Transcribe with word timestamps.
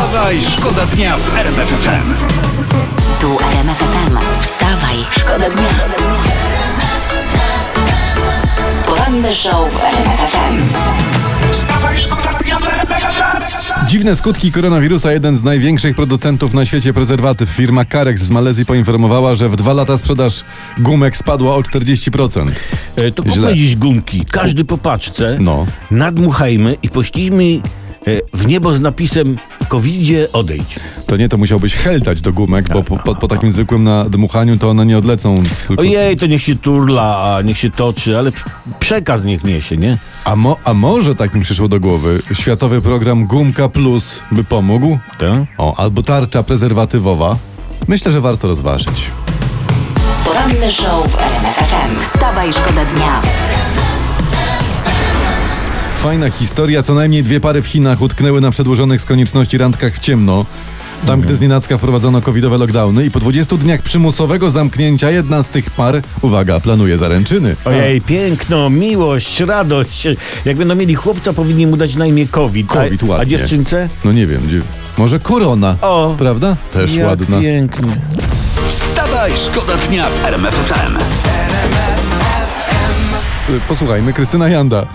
Wstawaj, 0.00 0.42
szkoda 0.42 0.86
dnia 0.86 1.16
w 1.18 1.36
RMF 1.38 1.68
FM. 1.68 2.14
Tu 3.20 3.38
RMF 3.52 3.78
FM. 3.78 4.16
Wstawaj, 4.42 4.96
szkoda 5.10 5.50
dnia. 5.50 5.68
Poranny 8.86 9.32
show 9.32 9.72
w 9.72 9.84
RMF 9.84 10.20
FM. 10.32 10.58
Wstawaj, 11.52 11.98
szkoda 11.98 12.38
dnia 12.44 12.58
w 12.58 12.66
RMF 12.68 13.02
FM. 13.14 13.86
Dziwne 13.88 14.16
skutki 14.16 14.52
koronawirusa. 14.52 15.12
Jeden 15.12 15.36
z 15.36 15.42
największych 15.42 15.96
producentów 15.96 16.54
na 16.54 16.66
świecie 16.66 16.92
prezerwatyw, 16.92 17.48
firma 17.48 17.84
Carex 17.84 18.22
z 18.22 18.30
Malezji 18.30 18.66
poinformowała, 18.66 19.34
że 19.34 19.48
w 19.48 19.56
dwa 19.56 19.72
lata 19.72 19.98
sprzedaż 19.98 20.44
gumek 20.78 21.16
spadła 21.16 21.54
o 21.56 21.60
40%. 21.62 22.50
E, 22.96 23.10
To 23.12 23.22
kupmy 23.22 23.54
dziś 23.54 23.76
gumki, 23.76 24.24
każdy 24.32 24.64
po 24.64 24.78
paczce, 24.78 25.36
No. 25.40 25.66
nadmuchajmy 25.90 26.76
i 26.82 26.88
poślijmy 26.88 27.44
e, 28.06 28.10
w 28.34 28.46
niebo 28.46 28.74
z 28.74 28.80
napisem 28.80 29.36
covidzie 29.70 30.32
odejdź. 30.32 30.80
To 31.06 31.16
nie, 31.16 31.28
to 31.28 31.38
musiałbyś 31.38 31.74
heltać 31.74 32.20
do 32.20 32.32
gumek, 32.32 32.68
bo 32.68 32.82
po, 32.82 32.96
po, 32.96 33.14
po 33.14 33.28
takim 33.28 33.52
zwykłym 33.52 33.84
nadmuchaniu 33.84 34.58
to 34.58 34.70
one 34.70 34.86
nie 34.86 34.98
odlecą. 34.98 35.38
Tylko... 35.68 35.82
Ojej, 35.82 36.16
to 36.16 36.26
niech 36.26 36.42
się 36.42 36.56
turla, 36.56 37.18
a 37.18 37.42
niech 37.42 37.58
się 37.58 37.70
toczy, 37.70 38.18
ale 38.18 38.32
przekaz 38.80 39.24
niech 39.24 39.44
niesie, 39.44 39.76
nie? 39.76 39.98
A, 40.24 40.36
mo, 40.36 40.56
a 40.64 40.74
może 40.74 41.16
tak 41.16 41.34
mi 41.34 41.42
przyszło 41.42 41.68
do 41.68 41.80
głowy, 41.80 42.22
światowy 42.32 42.80
program 42.80 43.26
Gumka 43.26 43.68
Plus 43.68 44.20
by 44.32 44.44
pomógł? 44.44 44.98
Tak? 45.18 45.42
O, 45.58 45.76
albo 45.76 46.02
tarcza 46.02 46.42
prezerwatywowa. 46.42 47.36
Myślę, 47.88 48.12
że 48.12 48.20
warto 48.20 48.48
rozważyć. 48.48 49.10
Poranny 50.24 50.70
show 50.70 51.12
w 51.12 51.18
RMF 51.18 51.56
FM. 51.56 52.00
Wstawaj, 52.00 52.52
szkoda 52.52 52.84
dnia. 52.84 53.22
Fajna 56.02 56.30
historia. 56.30 56.82
Co 56.82 56.94
najmniej 56.94 57.22
dwie 57.22 57.40
pary 57.40 57.62
w 57.62 57.66
Chinach 57.66 58.02
utknęły 58.02 58.40
na 58.40 58.50
przedłużonych 58.50 59.00
z 59.00 59.04
konieczności 59.04 59.58
randkach 59.58 59.94
w 59.94 59.98
ciemno. 59.98 60.46
Tam, 61.06 61.20
gdy 61.20 61.36
znienacka 61.36 61.78
wprowadzono 61.78 62.20
covidowe 62.20 62.58
lockdowny 62.58 63.06
i 63.06 63.10
po 63.10 63.20
20 63.20 63.56
dniach 63.56 63.82
przymusowego 63.82 64.50
zamknięcia 64.50 65.10
jedna 65.10 65.42
z 65.42 65.48
tych 65.48 65.70
par, 65.70 66.02
uwaga, 66.22 66.60
planuje 66.60 66.98
zaręczyny. 66.98 67.56
Ojej, 67.64 68.00
piękno, 68.00 68.70
miłość, 68.70 69.40
radość. 69.40 70.08
Jak 70.44 70.56
będą 70.56 70.74
mieli 70.74 70.94
chłopca, 70.94 71.32
powinni 71.32 71.66
mu 71.66 71.76
dać 71.76 71.94
na 71.94 72.06
imię 72.06 72.26
COVID. 72.28 72.66
COVID, 72.66 73.02
a, 73.02 73.06
a 73.06 73.08
ładnie. 73.08 73.26
dziewczynce? 73.38 73.88
No 74.04 74.12
nie 74.12 74.26
wiem, 74.26 74.42
gdzie... 74.46 74.60
może 74.98 75.20
korona, 75.20 75.76
O. 75.82 76.14
prawda? 76.18 76.56
Też 76.72 76.94
Jak 76.94 77.06
ładna. 77.06 77.40
pięknie. 77.40 77.96
Wstawaj, 78.68 79.32
szkoda 79.46 79.76
dnia 79.88 80.04
w 80.10 80.24
RMF 80.26 80.54
FM. 80.54 81.19
Y, 83.50 83.60
Posłuchajmy, 83.68 84.12
Krystyna 84.12 84.48
Janda. 84.48 84.86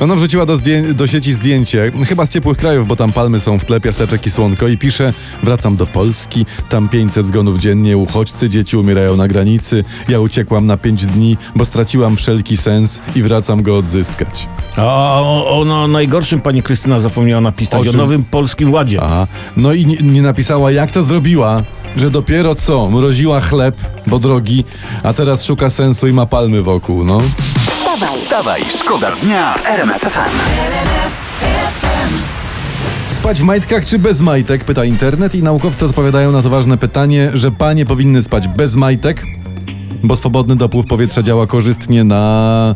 Ona 0.00 0.16
wrzuciła 0.16 0.46
do, 0.46 0.58
do 0.94 1.06
sieci 1.06 1.32
zdjęcie, 1.32 1.92
chyba 2.08 2.26
z 2.26 2.28
ciepłych 2.28 2.58
krajów, 2.58 2.88
bo 2.88 2.96
tam 2.96 3.12
palmy 3.12 3.40
są 3.40 3.58
w 3.58 3.64
tle, 3.64 3.80
piaseczek 3.80 4.26
i 4.26 4.30
słonko 4.30 4.68
i 4.68 4.78
pisze 4.78 5.12
Wracam 5.42 5.76
do 5.76 5.86
Polski, 5.86 6.46
tam 6.68 6.88
500 6.88 7.26
zgonów 7.26 7.58
dziennie, 7.58 7.96
uchodźcy, 7.96 8.50
dzieci 8.50 8.76
umierają 8.76 9.16
na 9.16 9.28
granicy, 9.28 9.84
ja 10.08 10.20
uciekłam 10.20 10.66
na 10.66 10.76
5 10.76 11.06
dni, 11.06 11.36
bo 11.56 11.64
straciłam 11.64 12.16
wszelki 12.16 12.56
sens 12.56 13.00
i 13.16 13.22
wracam 13.22 13.62
go 13.62 13.76
odzyskać. 13.76 14.46
A 14.76 15.20
o, 15.20 15.60
o 15.60 15.64
no, 15.64 15.88
najgorszym 15.88 16.40
pani 16.40 16.62
Krystyna 16.62 17.00
zapomniała 17.00 17.40
napisać 17.40 17.88
O 17.88 17.90
o, 17.90 17.96
nowym 17.96 18.24
polskim 18.24 18.72
ładzie. 18.72 19.00
Aha. 19.02 19.26
No 19.56 19.72
i 19.72 19.86
nie, 19.86 19.96
nie 19.96 20.22
napisała, 20.22 20.70
jak 20.70 20.90
to 20.90 21.02
zrobiła, 21.02 21.62
że 21.96 22.10
dopiero 22.10 22.54
co, 22.54 22.90
mroziła 22.90 23.40
chleb, 23.40 23.76
bo 24.06 24.18
drogi, 24.18 24.64
a 25.02 25.12
teraz 25.12 25.44
szuka 25.44 25.70
sensu 25.70 26.06
i 26.06 26.12
ma 26.12 26.26
palmy 26.26 26.62
wokół, 26.62 27.04
no. 27.04 27.18
Wstawaj, 27.98 28.18
Wstawaj, 28.18 28.62
szkoda 28.78 29.10
dnia 29.10 29.54
w 29.54 29.66
RMF 29.66 30.00
FM. 30.02 30.36
Spać 33.10 33.40
w 33.40 33.44
majtkach 33.44 33.86
czy 33.86 33.98
bez 33.98 34.20
majtek? 34.20 34.64
Pyta 34.64 34.84
internet 34.84 35.34
i 35.34 35.42
naukowcy 35.42 35.84
odpowiadają 35.86 36.32
na 36.32 36.42
to 36.42 36.50
ważne 36.50 36.78
pytanie, 36.78 37.30
że 37.34 37.50
panie 37.50 37.86
powinny 37.86 38.22
spać 38.22 38.48
bez 38.48 38.76
majtek, 38.76 39.22
bo 40.02 40.16
swobodny 40.16 40.56
dopływ 40.56 40.86
powietrza 40.86 41.22
działa 41.22 41.46
korzystnie 41.46 42.04
na, 42.04 42.74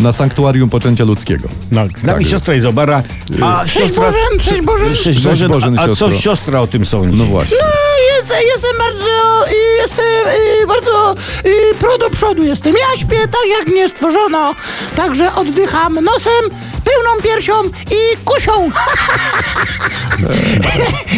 na 0.00 0.12
sanktuarium 0.12 0.70
poczęcia 0.70 1.04
ludzkiego. 1.04 1.48
No, 1.72 1.82
Tak. 2.06 2.24
siostra 2.26 2.54
Izobara. 2.54 3.02
A 3.42 3.68
siostra... 3.68 4.04
Bożen, 4.04 4.38
cześć 4.40 4.62
Bożen. 4.62 4.94
Cześć 4.94 5.24
Bożen, 5.24 5.48
Bożen, 5.48 5.78
a, 5.78 5.82
a 5.82 5.94
co 5.94 6.10
siostra 6.10 6.60
o 6.60 6.66
tym 6.66 6.84
sądzi? 6.84 7.16
No 7.16 7.24
właśnie. 7.24 7.56
No, 7.60 7.87
jest, 8.34 8.46
jestem 8.46 8.78
bardzo, 8.78 9.48
y, 9.50 9.76
jestem 9.76 10.26
y, 10.62 10.66
bardzo 10.66 11.14
y, 11.46 11.74
pro 11.80 11.98
do 11.98 12.10
przodu 12.10 12.42
jestem. 12.42 12.74
Ja 12.76 12.96
śpię 12.96 13.18
tak 13.18 13.50
jak 13.58 13.68
mnie 13.68 13.88
stworzono. 13.88 14.54
Także 14.96 15.34
oddycham 15.34 15.94
nosem, 15.94 16.50
pełną 16.88 17.22
piersią 17.22 17.52
i 17.90 18.16
kusią. 18.24 18.70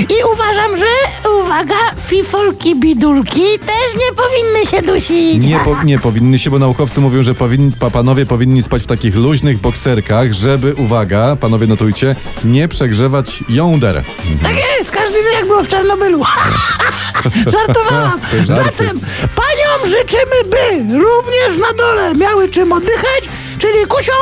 I 0.08 0.14
uważam, 0.32 0.76
że, 0.76 0.84
uwaga, 1.42 1.74
fifolki, 2.06 2.76
bidulki 2.76 3.58
też 3.58 3.94
nie 3.94 4.12
powinny 4.16 4.66
się 4.70 4.82
dusić. 4.82 5.46
Nie, 5.46 5.58
po, 5.58 5.76
nie 5.84 5.98
powinny 5.98 6.38
się, 6.38 6.50
bo 6.50 6.58
naukowcy 6.58 7.00
mówią, 7.00 7.22
że 7.22 7.34
powin, 7.34 7.72
pa, 7.72 7.90
panowie 7.90 8.26
powinni 8.26 8.62
spać 8.62 8.82
w 8.82 8.86
takich 8.86 9.14
luźnych 9.16 9.60
bokserkach, 9.60 10.32
żeby, 10.32 10.74
uwaga, 10.74 11.36
panowie 11.36 11.66
notujcie, 11.66 12.16
nie 12.44 12.68
przegrzewać 12.68 13.44
jąder. 13.48 14.04
Tak 14.42 14.56
jest, 14.56 14.90
każdy 14.90 15.18
wie 15.22 15.32
jak 15.34 15.46
było 15.46 15.62
w 15.62 15.68
Czarnobylu. 15.68 16.24
Żartowałam. 17.52 18.20
Zatem 18.46 19.00
paniom 19.34 19.90
życzymy, 19.90 20.36
by 20.50 20.98
również 20.98 21.56
na 21.56 21.72
dole 21.78 22.14
miały 22.14 22.48
czym 22.48 22.72
oddychać, 22.72 23.24
czyli 23.60 23.86
kusią, 23.88 24.12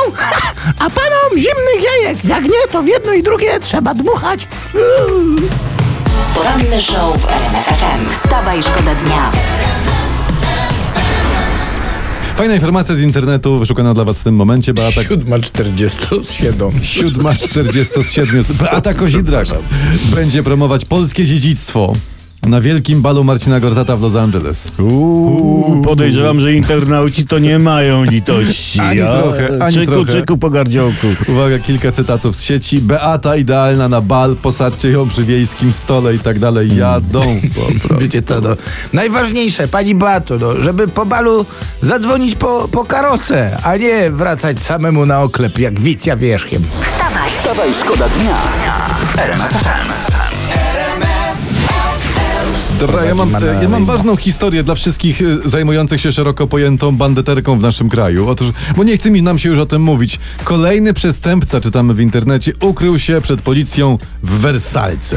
a 0.83 0.89
panom 0.89 1.31
zimnych 1.31 1.83
jajek. 1.83 2.25
Jak 2.25 2.43
nie, 2.43 2.67
to 2.71 2.83
w 2.83 2.87
jedno 2.87 3.13
i 3.13 3.23
drugie 3.23 3.59
trzeba 3.59 3.93
dmuchać. 3.93 4.47
poranny 6.35 6.81
show 6.81 7.21
w 7.21 7.25
RMF 7.25 7.65
FM. 7.65 8.09
Wstawaj, 8.09 8.63
szkoda 8.63 8.95
dnia. 8.95 9.31
Fajna 12.35 12.55
informacja 12.55 12.95
z 12.95 12.99
internetu, 12.99 13.59
wyszukana 13.59 13.93
dla 13.93 14.05
was 14.05 14.17
w 14.19 14.23
tym 14.23 14.35
momencie, 14.35 14.73
Beata... 14.73 15.03
Siódma 15.03 15.39
47. 15.39 16.71
Siódma 16.83 17.35
47. 17.35 18.43
Beata 18.59 18.93
Kozidrak 18.93 19.47
będzie 20.15 20.43
promować 20.43 20.85
polskie 20.85 21.25
dziedzictwo 21.25 21.93
na 22.49 22.61
wielkim 22.61 23.01
balu 23.01 23.23
Marcina 23.23 23.59
Gortata 23.59 23.97
w 23.97 24.01
Los 24.01 24.15
Angeles. 24.15 24.71
Uuu, 24.79 25.81
podejrzewam, 25.81 26.39
że 26.39 26.53
internauci 26.53 27.27
to 27.27 27.39
nie 27.39 27.59
mają 27.59 28.03
litości. 28.03 28.79
Ani 28.79 29.01
a? 29.01 29.21
trochę, 29.21 29.63
ani 29.63 29.73
czyku, 29.73 29.91
trochę. 29.91 30.11
czyku 30.13 30.37
po 30.37 30.49
gardziołku. 30.49 31.07
Uwaga, 31.27 31.59
kilka 31.59 31.91
cytatów 31.91 32.35
z 32.35 32.41
sieci. 32.41 32.81
Beata 32.81 33.35
idealna 33.35 33.89
na 33.89 34.01
bal, 34.01 34.35
posadźcie 34.35 34.91
ją 34.91 35.09
przy 35.09 35.23
wiejskim 35.23 35.73
stole 35.73 36.15
i 36.15 36.19
tak 36.19 36.39
dalej. 36.39 36.75
Jadą 36.75 37.21
po 37.55 37.87
prostu. 37.87 38.05
Wiecie 38.05 38.21
co, 38.21 38.41
no, 38.41 38.49
najważniejsze, 38.93 39.67
pani 39.67 39.95
Bato, 39.95 40.37
no, 40.37 40.61
żeby 40.61 40.87
po 40.87 41.05
balu 41.05 41.45
zadzwonić 41.81 42.35
po, 42.35 42.67
po 42.71 42.85
karocę, 42.85 43.57
a 43.63 43.77
nie 43.77 44.11
wracać 44.11 44.61
samemu 44.61 45.05
na 45.05 45.21
oklep 45.21 45.59
jak 45.59 45.79
wicja 45.79 46.17
wierzchiem. 46.17 46.63
Wstawaj, 46.81 47.31
Wstawaj, 47.31 47.73
szkoda 47.73 48.09
dnia 48.09 48.37
FM. 49.05 50.48
Dobra, 52.79 53.05
ja 53.05 53.15
mam, 53.15 53.29
ja 53.61 53.69
mam 53.69 53.85
ważną 53.85 54.15
historię 54.15 54.63
dla 54.63 54.75
wszystkich 54.75 55.21
e, 55.21 55.49
zajmujących 55.49 56.01
się 56.01 56.11
szeroko 56.11 56.47
pojętą 56.47 56.95
bandyterką 56.97 57.57
w 57.59 57.61
naszym 57.61 57.89
kraju. 57.89 58.29
Otóż, 58.29 58.47
bo 58.75 58.83
nie 58.83 58.97
chce 58.97 59.11
mi 59.11 59.21
nam 59.21 59.39
się 59.39 59.49
już 59.49 59.59
o 59.59 59.65
tym 59.65 59.81
mówić. 59.81 60.19
Kolejny 60.43 60.93
przestępca, 60.93 61.61
czytamy 61.61 61.93
w 61.93 61.99
internecie, 61.99 62.51
ukrył 62.61 62.99
się 62.99 63.21
przed 63.21 63.41
policją 63.41 63.97
w 64.23 64.39
Wersalce. 64.39 65.15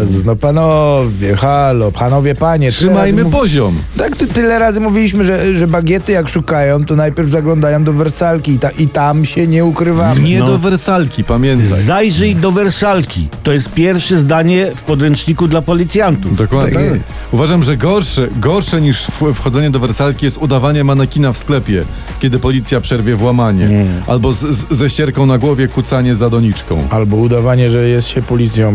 Jezus, 0.00 0.24
no 0.24 0.36
panowie, 0.36 1.36
halo, 1.36 1.92
panowie, 1.92 2.34
panie. 2.34 2.70
Trzymajmy 2.70 3.24
mów- 3.24 3.32
poziom. 3.32 3.74
Tak, 3.98 4.16
ty, 4.16 4.26
tyle 4.26 4.58
razy 4.58 4.80
mówiliśmy, 4.80 5.24
że, 5.24 5.56
że 5.58 5.66
bagiety 5.66 6.12
jak 6.12 6.28
szukają, 6.28 6.84
to 6.84 6.96
najpierw 6.96 7.30
zaglądają 7.30 7.84
do 7.84 7.92
Wersalki 7.92 8.52
i, 8.52 8.58
ta, 8.58 8.70
i 8.70 8.88
tam 8.88 9.24
się 9.24 9.46
nie 9.46 9.64
ukrywamy. 9.64 10.20
Nie 10.20 10.38
No. 10.40 10.46
do 10.46 10.58
Wersalki, 10.58 11.24
pamiętaj. 11.24 11.80
Zajrzyj 11.82 12.36
do 12.36 12.52
wersalki. 12.52 13.28
To 13.42 13.52
jest 13.52 13.68
pierwsze 13.68 14.18
zdanie 14.18 14.66
w 14.76 14.82
podręczniku 14.82 15.48
dla 15.48 15.62
policjantów. 15.62 16.36
Dokładnie. 16.36 16.59
Tak 16.62 16.74
jest. 16.74 17.00
Uważam, 17.32 17.62
że 17.62 17.76
gorsze, 17.76 18.28
gorsze 18.36 18.80
niż 18.80 19.06
wchodzenie 19.34 19.70
do 19.70 19.78
wersalki 19.78 20.24
jest 20.24 20.36
udawanie 20.36 20.84
manekina 20.84 21.32
w 21.32 21.38
sklepie, 21.38 21.84
kiedy 22.20 22.38
policja 22.38 22.80
przerwie 22.80 23.16
włamanie. 23.16 23.86
Albo 24.06 24.32
z, 24.32 24.38
z, 24.38 24.76
ze 24.76 24.90
ścierką 24.90 25.26
na 25.26 25.38
głowie 25.38 25.68
kucanie 25.68 26.14
za 26.14 26.30
doniczką. 26.30 26.88
Albo 26.90 27.16
udawanie, 27.16 27.70
że 27.70 27.88
jest 27.88 28.08
się 28.08 28.22
policją. 28.22 28.72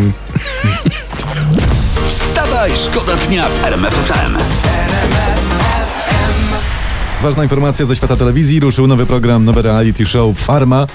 Wstawaj, 2.08 2.72
szkoda 2.76 3.14
dnia 3.28 3.50
w 3.50 3.66
RMF 3.66 3.94
FM. 3.94 4.38
Ważna 7.22 7.44
informacja 7.44 7.86
ze 7.86 7.96
świata 7.96 8.16
telewizji. 8.16 8.60
Ruszył 8.60 8.88
nowy 8.88 9.06
program, 9.06 9.46
nowy 9.46 9.62
reality 9.62 10.06
show 10.06 10.38
Farma, 10.38 10.88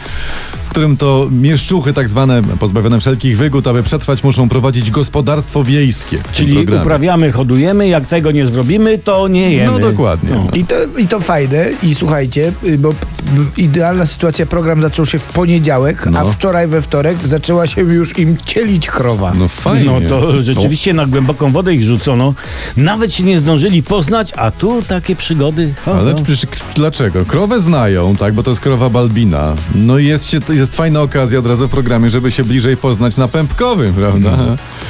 którym 0.70 0.96
to 0.96 1.28
mieszczuchy 1.30 1.92
tak 1.92 2.08
zwane, 2.08 2.42
pozbawione 2.42 3.00
wszelkich 3.00 3.38
wygód, 3.38 3.66
aby 3.66 3.82
przetrwać, 3.82 4.24
muszą 4.24 4.48
prowadzić 4.48 4.90
gospodarstwo 4.90 5.64
wiejskie. 5.64 6.18
Czyli 6.32 6.54
programie. 6.54 6.82
uprawiamy, 6.82 7.32
hodujemy, 7.32 7.88
jak 7.88 8.06
tego 8.06 8.30
nie 8.30 8.46
zrobimy, 8.46 8.98
to 8.98 9.28
nie 9.28 9.52
jemy. 9.52 9.72
No 9.72 9.78
dokładnie. 9.78 10.30
I 10.54 10.64
to, 10.64 10.74
I 10.98 11.06
to 11.06 11.20
fajne. 11.20 11.66
I 11.82 11.94
słuchajcie, 11.94 12.52
y, 12.64 12.78
bo 12.78 12.94
idealna 13.56 14.06
sytuacja, 14.06 14.46
program 14.46 14.82
zaczął 14.82 15.06
się 15.06 15.18
w 15.18 15.24
poniedziałek, 15.24 16.06
a 16.06 16.10
No. 16.10 16.32
wczoraj 16.32 16.66
we 16.68 16.82
wtorek 16.82 17.26
zaczęła 17.26 17.66
się 17.66 17.80
już 17.80 18.18
im 18.18 18.36
cielić 18.46 18.86
krowa. 18.86 19.32
No 19.38 19.48
fajnie. 19.48 20.00
No 20.00 20.08
to 20.08 20.42
rzeczywiście 20.42 20.92
na 20.94 21.06
głęboką 21.06 21.52
wodę 21.52 21.74
ich 21.74 21.82
rzucono. 21.84 22.34
Nawet 22.76 23.12
się 23.14 23.22
nie 23.24 23.38
zdążyli 23.38 23.82
poznać, 23.82 24.32
a 24.36 24.50
tu 24.50 24.82
takie 24.82 25.16
przygody. 25.16 25.74
O, 25.86 25.94
Ale 25.98 26.12
no. 26.12 26.22
przecież 26.22 26.46
dlaczego? 26.74 27.24
Krowę 27.24 27.60
znają, 27.60 28.16
tak, 28.16 28.34
bo 28.34 28.42
to 28.42 28.50
jest 28.50 28.60
krowa 28.60 28.88
Balbina. 28.90 29.54
No 29.74 29.98
i 29.98 30.06
jest, 30.06 30.30
się, 30.30 30.38
jest 30.48 30.76
fajna 30.76 31.00
okazja 31.00 31.38
od 31.38 31.46
razu 31.46 31.68
w 31.68 31.70
programie, 31.70 32.10
żeby 32.10 32.30
się 32.30 32.44
bliżej 32.44 32.76
poznać 32.76 33.16
na 33.16 33.28
pępkowym, 33.28 33.94
prawda? 33.94 34.30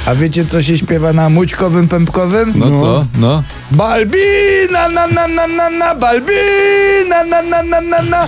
A 0.05 0.15
wiecie, 0.15 0.45
co 0.45 0.61
się 0.63 0.77
śpiewa 0.77 1.13
na 1.13 1.29
mućkowym, 1.29 1.87
pępkowym? 1.87 2.53
No, 2.55 2.71
co? 2.81 3.05
No. 3.19 3.43
Balbina, 3.71 4.89
na 4.89 5.07
na 5.07 5.27
na 5.27 5.47
na 5.47 5.69
na, 5.69 5.95
Balbina, 5.95 7.23
na 7.29 7.41
na 7.41 7.63
na 7.63 7.81
na 7.81 8.01
na. 8.01 8.27